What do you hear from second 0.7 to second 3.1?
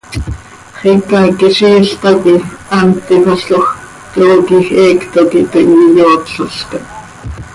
Xicaquiziil tacoi hant